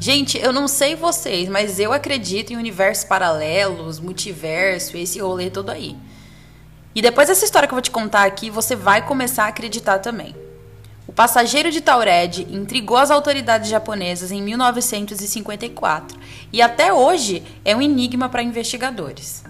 [0.00, 5.70] Gente, eu não sei vocês, mas eu acredito em universos paralelos, multiverso, esse rolê todo
[5.70, 5.96] aí.
[6.94, 9.98] E depois dessa história que eu vou te contar aqui, você vai começar a acreditar
[9.98, 10.36] também.
[11.06, 16.16] O passageiro de Taured intrigou as autoridades japonesas em 1954
[16.52, 19.42] e até hoje é um enigma para investigadores.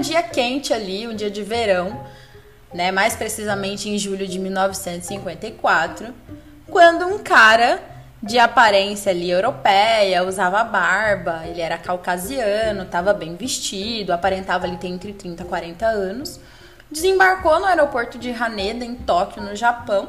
[0.00, 2.02] Um dia quente ali, um dia de verão,
[2.72, 6.08] né, mais precisamente em julho de 1954,
[6.66, 7.78] quando um cara
[8.22, 14.88] de aparência ali europeia, usava barba, ele era caucasiano, estava bem vestido, aparentava ali ter
[14.88, 16.40] entre 30 e 40 anos.
[16.90, 20.08] Desembarcou no aeroporto de Haneda, em Tóquio, no Japão.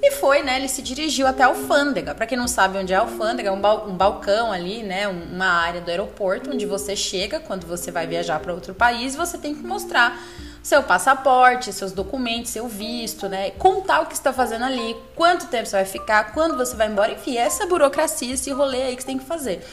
[0.00, 0.56] E foi, né?
[0.56, 2.14] Ele se dirigiu até a alfândega.
[2.14, 5.08] Para quem não sabe onde é a alfândega, é um, bal um balcão ali, né?
[5.08, 9.16] Uma área do aeroporto onde você chega quando você vai viajar para outro país.
[9.16, 10.20] Você tem que mostrar
[10.62, 13.50] seu passaporte, seus documentos, seu visto, né?
[13.52, 17.12] Contar o que está fazendo ali, quanto tempo você vai ficar, quando você vai embora,
[17.12, 19.66] enfim, essa burocracia, esse rolê aí que você tem que fazer.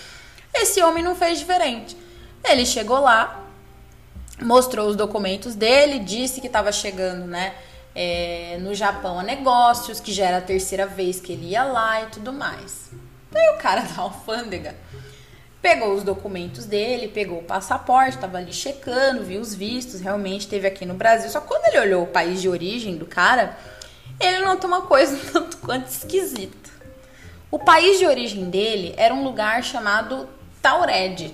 [0.54, 1.98] Esse homem não fez diferente.
[2.44, 3.44] Ele chegou lá,
[4.42, 7.54] mostrou os documentos dele, disse que estava chegando, né?
[7.96, 12.04] É, no Japão a negócios, que já era a terceira vez que ele ia lá
[12.04, 12.92] e tudo mais.
[13.32, 14.76] Daí o cara da alfândega
[15.66, 20.68] Pegou os documentos dele, pegou o passaporte, estava ali checando, viu os vistos, realmente teve
[20.68, 21.28] aqui no Brasil.
[21.28, 23.58] Só quando ele olhou o país de origem do cara,
[24.20, 26.70] ele notou uma coisa tanto quanto esquisita.
[27.50, 30.30] O país de origem dele era um lugar chamado
[30.62, 31.34] Taured.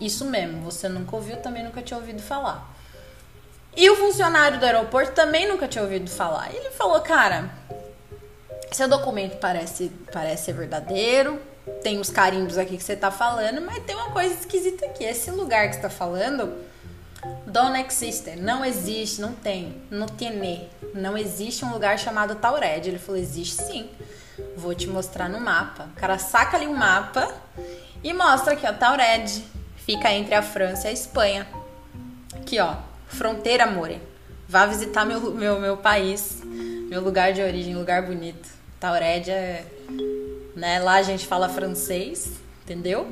[0.00, 2.72] Isso mesmo, você nunca ouviu, também nunca tinha ouvido falar.
[3.74, 6.54] E o funcionário do aeroporto também nunca tinha ouvido falar.
[6.54, 7.50] Ele falou, cara,
[8.70, 11.40] seu documento parece, parece ser verdadeiro,
[11.82, 15.04] tem os carimbos aqui que você tá falando, mas tem uma coisa esquisita aqui.
[15.04, 16.52] Esse lugar que você tá falando,
[17.46, 22.88] don't exist, não existe, não tem, não tem, não existe um lugar chamado Taured.
[22.88, 23.88] Ele falou, existe sim.
[24.56, 25.88] Vou te mostrar no mapa.
[25.96, 27.32] O cara saca ali um mapa
[28.02, 29.44] e mostra aqui, ó, Taured.
[29.76, 31.46] Fica entre a França e a Espanha.
[32.34, 32.76] Aqui, ó,
[33.12, 34.00] fronteira, amore.
[34.48, 38.48] Vá visitar meu, meu, meu país, meu lugar de origem, lugar bonito.
[38.78, 39.64] Taured é
[40.54, 40.78] né?
[40.78, 42.30] Lá a gente fala francês,
[42.62, 43.06] entendeu?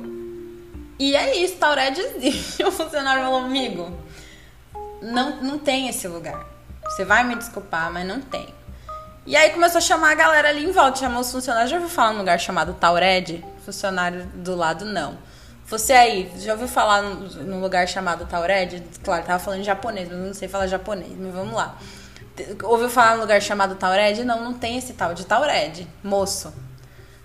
[0.99, 2.63] E é isso, Taured existe.
[2.63, 3.91] O funcionário falou, amigo,
[5.01, 6.45] não, não tem esse lugar.
[6.83, 8.53] Você vai me desculpar, mas não tem.
[9.25, 11.69] E aí começou a chamar a galera ali em volta, chamou os funcionários.
[11.69, 13.43] Já ouviu falar num lugar chamado Taured?
[13.65, 15.17] Funcionário do lado, não.
[15.71, 18.83] Você aí, já ouviu falar num lugar chamado Taured?
[19.01, 21.79] Claro, tava falando japonês, mas não sei falar japonês, mas vamos lá.
[22.63, 24.21] Ouviu falar num lugar chamado Taured?
[24.25, 25.87] Não, não tem esse tal de Taured.
[26.03, 26.53] Moço,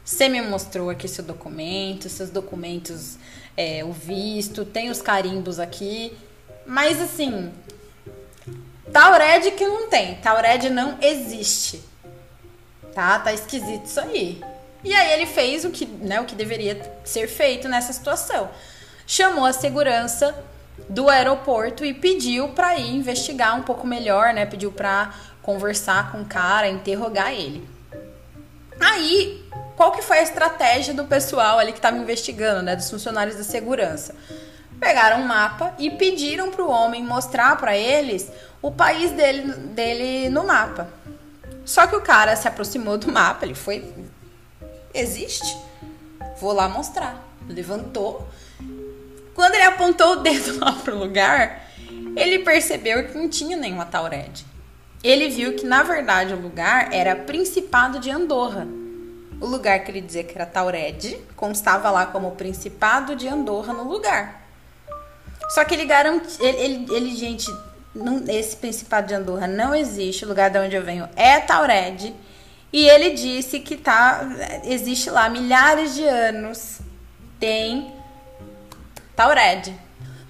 [0.04, 3.18] você me mostrou aqui seu documento, seus documentos,
[3.56, 6.16] é, o visto, tem os carimbos aqui.
[6.64, 7.52] Mas assim,
[8.92, 10.14] Taured que não tem.
[10.18, 11.82] Taured não existe.
[12.94, 13.18] Tá?
[13.18, 14.40] Tá esquisito isso aí.
[14.84, 18.50] E aí ele fez o que, né, o que deveria ser feito nessa situação.
[19.06, 20.34] Chamou a segurança
[20.88, 24.44] do aeroporto e pediu para ir investigar um pouco melhor, né?
[24.46, 27.66] Pediu para conversar com o cara, interrogar ele.
[28.78, 33.36] Aí qual que foi a estratégia do pessoal ali que estava investigando, né, dos funcionários
[33.36, 34.14] da segurança?
[34.80, 38.30] Pegaram um mapa e pediram para o homem mostrar para eles
[38.62, 40.88] o país dele, dele no mapa.
[41.64, 43.92] Só que o cara se aproximou do mapa, ele foi.
[44.98, 45.56] Existe?
[46.40, 47.22] Vou lá mostrar.
[47.48, 48.26] Levantou.
[49.34, 51.68] Quando ele apontou o dedo lá pro lugar,
[52.16, 54.44] ele percebeu que não tinha nenhuma Taured.
[55.04, 58.66] Ele viu que, na verdade, o lugar era Principado de Andorra
[59.40, 63.84] o lugar que ele dizia que era Taured constava lá como Principado de Andorra no
[63.84, 64.46] lugar.
[65.50, 66.42] Só que ele garante.
[66.42, 67.46] Ele, ele, ele gente,
[67.94, 70.24] não, esse Principado de Andorra não existe.
[70.24, 72.14] O lugar de onde eu venho é Taured.
[72.72, 74.26] E ele disse que tá,
[74.64, 76.80] existe lá milhares de anos.
[77.38, 77.92] Tem
[79.14, 79.74] Taured.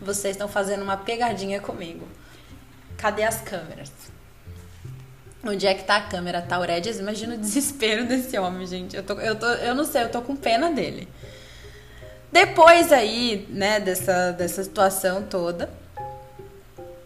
[0.01, 2.07] Vocês estão fazendo uma pegadinha comigo.
[2.97, 3.91] Cadê as câmeras?
[5.45, 6.45] Onde é que tá a câmera?
[6.51, 6.99] Auredes?
[6.99, 8.97] Imagina o desespero desse homem, gente.
[8.97, 11.09] Eu, tô, eu, tô, eu não sei, eu tô com pena dele.
[12.33, 15.71] Depois aí, né, dessa, dessa situação toda,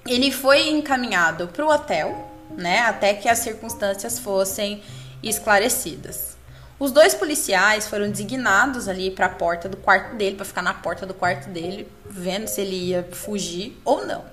[0.07, 4.83] ele foi encaminhado para o hotel, né, até que as circunstâncias fossem
[5.29, 6.37] esclarecidas.
[6.79, 10.73] Os dois policiais foram designados ali para a porta do quarto dele, para ficar na
[10.73, 14.25] porta do quarto dele, vendo se ele ia fugir ou não.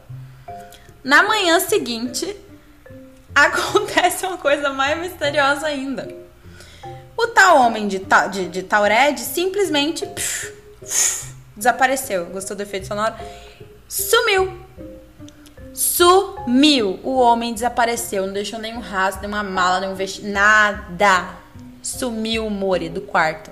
[1.04, 2.38] Na manhã seguinte,
[3.36, 6.07] acontece uma coisa mais misteriosa ainda.
[7.18, 8.00] O tal homem de,
[8.31, 10.54] de, de Taured simplesmente pff,
[11.56, 12.28] desapareceu.
[12.28, 13.16] Gostou do efeito sonoro?
[13.90, 14.67] Sumiu.
[15.77, 17.00] Sumiu.
[17.03, 21.35] O homem desapareceu, não deixou nenhum rastro, nenhuma mala, nenhum vestido, nada.
[21.83, 23.51] Sumiu o Mori do quarto.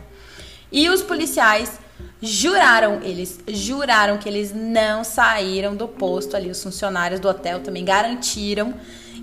[0.71, 1.79] E os policiais
[2.19, 6.49] juraram, eles juraram que eles não saíram do posto ali.
[6.49, 8.73] Os funcionários do hotel também garantiram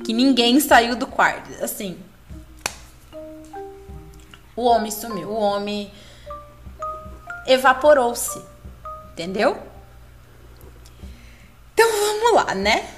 [0.05, 1.50] que ninguém saiu do quarto.
[1.62, 1.98] Assim,
[4.55, 5.90] o homem sumiu, o homem
[7.48, 8.40] evaporou-se,
[9.12, 9.71] entendeu?
[11.82, 12.88] Então vamos lá, né?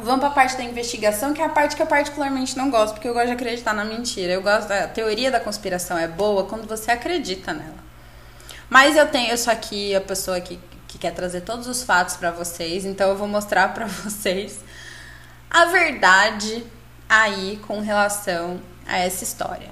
[0.00, 2.94] Vamos para a parte da investigação, que é a parte que eu particularmente não gosto,
[2.94, 4.32] porque eu gosto de acreditar na mentira.
[4.32, 7.76] Eu gosto da teoria da conspiração é boa quando você acredita nela.
[8.70, 10.58] Mas eu tenho, sou aqui a pessoa que,
[10.88, 14.60] que quer trazer todos os fatos para vocês, então eu vou mostrar para vocês
[15.50, 16.64] a verdade
[17.06, 19.68] aí com relação a essa história.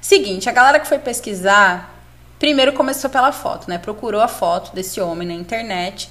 [0.00, 1.93] Seguinte, a galera que foi pesquisar,
[2.38, 3.78] primeiro começou pela foto, né?
[3.78, 6.10] Procurou a foto desse homem na internet.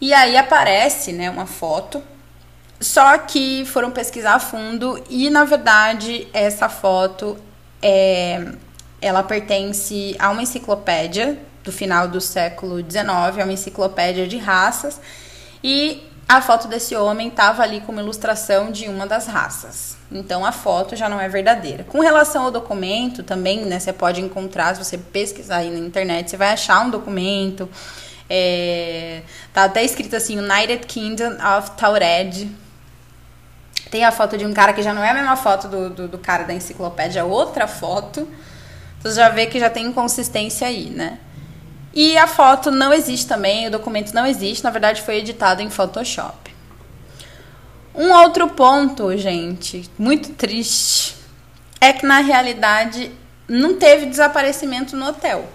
[0.00, 2.02] E aí aparece, né, uma foto
[2.82, 7.36] só que foram pesquisar a fundo e, na verdade, essa foto
[7.80, 8.44] é,
[9.00, 15.00] ela pertence a uma enciclopédia do final do século XIX, é uma enciclopédia de raças,
[15.62, 19.96] e a foto desse homem estava ali com uma ilustração de uma das raças.
[20.10, 21.84] Então a foto já não é verdadeira.
[21.84, 26.30] Com relação ao documento, também, né, você pode encontrar, se você pesquisar aí na internet,
[26.30, 27.68] você vai achar um documento.
[28.30, 32.50] É, tá até escrito assim, United Kingdom of Taured,
[33.90, 36.08] tem a foto de um cara que já não é a mesma foto do, do,
[36.08, 38.26] do cara da enciclopédia, é outra foto.
[39.02, 41.18] Você já vê que já tem inconsistência aí, né?
[41.94, 45.68] E a foto não existe também, o documento não existe, na verdade foi editado em
[45.68, 46.54] Photoshop.
[47.94, 51.14] Um outro ponto, gente, muito triste,
[51.78, 53.12] é que na realidade
[53.46, 55.46] não teve desaparecimento no hotel.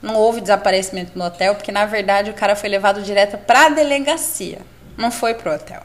[0.00, 3.68] Não houve desaparecimento no hotel, porque na verdade o cara foi levado direto para a
[3.70, 4.60] delegacia,
[4.96, 5.82] não foi pro hotel.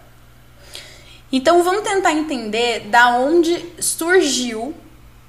[1.32, 4.76] Então vamos tentar entender da onde surgiu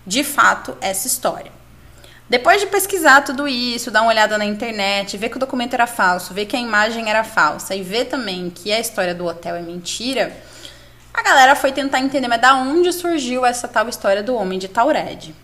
[0.06, 1.57] de fato essa história.
[2.28, 5.86] Depois de pesquisar tudo isso, dar uma olhada na internet, ver que o documento era
[5.86, 9.56] falso, ver que a imagem era falsa e ver também que a história do hotel
[9.56, 10.30] é mentira,
[11.14, 14.68] a galera foi tentar entender, mas da onde surgiu essa tal história do homem de
[14.68, 15.34] Taured?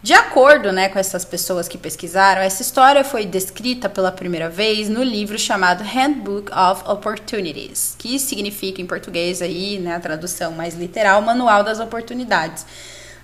[0.00, 4.88] De acordo né, com essas pessoas que pesquisaram, essa história foi descrita pela primeira vez
[4.88, 10.74] no livro chamado Handbook of Opportunities, que significa em português aí, né, a tradução mais
[10.74, 12.64] literal, Manual das Oportunidades,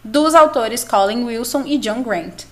[0.04, 2.44] dos autores Colin Wilson e John Grant.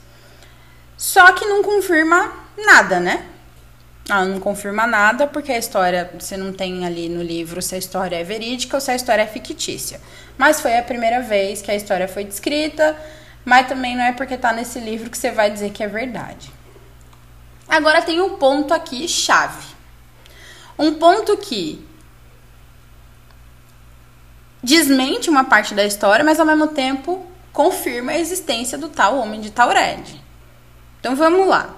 [0.96, 3.26] Só que não confirma nada, né?
[4.08, 7.78] Ela não confirma nada porque a história, você não tem ali no livro se a
[7.78, 10.00] história é verídica ou se a história é fictícia.
[10.38, 12.96] Mas foi a primeira vez que a história foi descrita
[13.46, 16.50] mas também não é porque tá nesse livro que você vai dizer que é verdade.
[17.68, 19.64] Agora tem um ponto aqui chave.
[20.76, 21.86] Um ponto que
[24.60, 29.40] desmente uma parte da história, mas ao mesmo tempo confirma a existência do tal homem
[29.40, 30.20] de Taured.
[31.06, 31.72] Então vamos lá.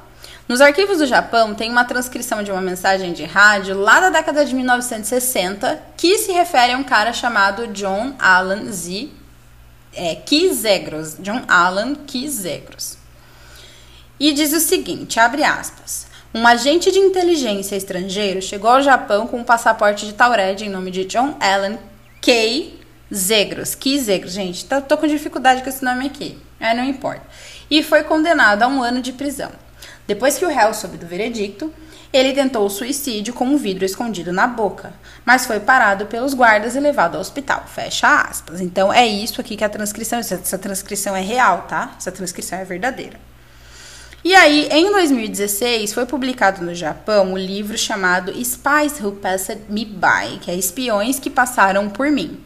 [0.48, 4.42] Nos arquivos do Japão tem uma transcrição de uma mensagem de rádio lá da década
[4.42, 9.10] de 1960 que se refere a um cara chamado John Allen Z
[9.92, 12.96] é, Kizegros, John Allen Kizegros.
[14.18, 16.06] E diz o seguinte, abre aspas.
[16.35, 20.90] Um agente de inteligência estrangeiro chegou ao Japão com um passaporte de Taured em nome
[20.90, 21.78] de John Allen
[22.23, 22.80] K.
[23.12, 23.75] Zegros.
[23.75, 26.38] Kizegros, gente, tô, tô com dificuldade com esse nome aqui.
[26.58, 27.23] É, não importa.
[27.70, 29.50] E foi condenado a um ano de prisão.
[30.06, 31.72] Depois que o réu soube do veredicto,
[32.12, 34.92] ele tentou o suicídio com um vidro escondido na boca,
[35.25, 37.64] mas foi parado pelos guardas e levado ao hospital.
[37.66, 38.60] Fecha aspas.
[38.60, 41.94] Então é isso aqui que a transcrição, essa transcrição é real, tá?
[41.98, 43.20] Essa transcrição é verdadeira.
[44.25, 49.84] E aí, em 2016, foi publicado no Japão o livro chamado Spies Who Passed Me
[49.84, 52.40] By, que é Espiões que Passaram por Mim.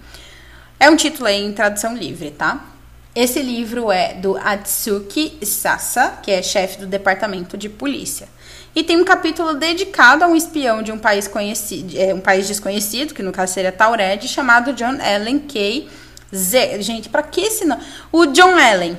[0.79, 2.72] É um título aí em tradução livre, tá?
[3.15, 8.27] Esse livro é do Atsuki Sasa, que é chefe do departamento de polícia.
[8.75, 12.49] E tem um capítulo dedicado a um espião de um país conhecido, é, um país
[12.49, 15.87] desconhecido, que no caso seria Taured, chamado John Allen K.
[16.35, 16.81] Z.
[16.81, 17.83] Gente, para que esse nome?
[18.11, 18.97] O John Allen.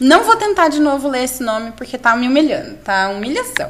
[0.00, 3.10] Não vou tentar de novo ler esse nome porque tá me humilhando, tá?
[3.10, 3.68] Humilhação.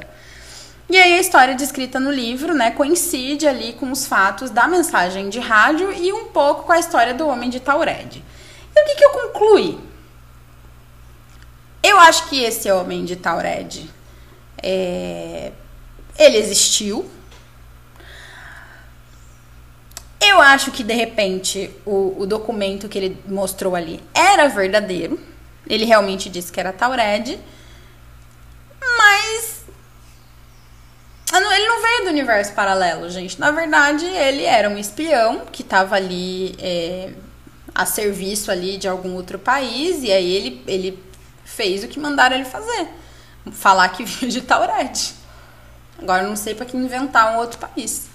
[0.89, 5.29] E aí a história descrita no livro, né, coincide ali com os fatos da mensagem
[5.29, 8.23] de rádio e um pouco com a história do homem de Taured.
[8.75, 9.81] E o que, que eu concluí?
[11.83, 13.91] Eu acho que esse homem de Taured
[14.63, 15.53] é,
[16.19, 17.11] ele existiu.
[20.21, 25.19] Eu acho que de repente o, o, documento que ele mostrou ali era verdadeiro.
[25.69, 27.39] Ele realmente disse que era Taured.
[28.81, 29.65] Mas
[31.35, 33.41] ele não veio do universo paralelo, gente.
[33.41, 37.13] Na verdade, ele era um espião que estava ali é,
[37.75, 40.03] a serviço ali de algum outro país.
[40.03, 41.03] E aí ele, ele
[41.45, 42.89] fez o que mandaram ele fazer.
[43.51, 45.15] Falar que vinha de Taurete.
[45.99, 48.07] Agora não sei para que inventar um outro país.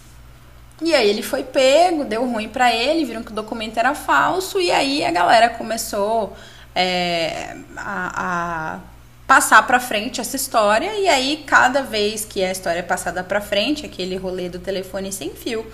[0.82, 4.60] E aí ele foi pego, deu ruim para ele, viram que o documento era falso,
[4.60, 6.38] e aí a galera começou
[6.76, 8.80] é, a, a
[9.26, 13.42] passar para frente essa história e aí cada vez que a história é passada para
[13.42, 15.66] frente, aquele rolê do telefone sem fio,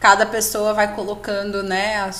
[0.00, 2.10] cada pessoa vai colocando, né, a,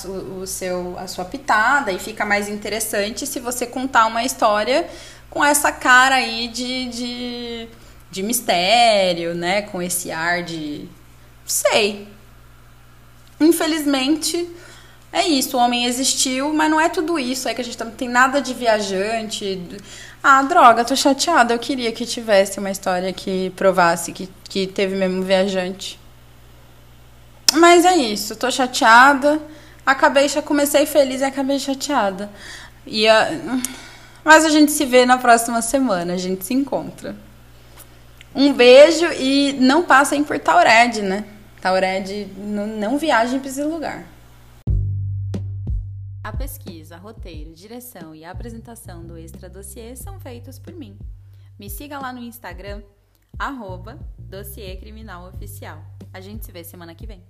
[0.41, 4.89] o seu a sua pitada e fica mais interessante se você contar uma história
[5.29, 7.69] com essa cara aí de, de,
[8.11, 10.89] de mistério, né, com esse ar de
[11.45, 12.09] sei.
[13.41, 14.49] Infelizmente,
[15.13, 17.91] é isso, o homem existiu, mas não é tudo isso, é que a gente não
[17.91, 19.61] tem nada de viajante.
[20.23, 21.53] Ah, droga, tô chateada.
[21.53, 26.01] Eu queria que tivesse uma história que provasse que, que teve mesmo viajante.
[27.55, 29.41] Mas é isso, tô chateada.
[29.85, 32.31] Acabei, já comecei feliz e acabei chateada.
[32.87, 33.29] E a...
[34.25, 37.15] Mas a gente se vê na próxima semana, a gente se encontra.
[38.35, 41.27] Um beijo e não passem por Taured, né?
[41.61, 44.07] Taured, não, não viajem para esse lugar.
[46.23, 50.97] A pesquisa, roteiro, direção e apresentação do Extra Dossiê são feitos por mim.
[51.59, 52.83] Me siga lá no Instagram,
[53.39, 55.83] arroba Dossiê Criminal Oficial.
[56.13, 57.23] A gente se vê semana que vem.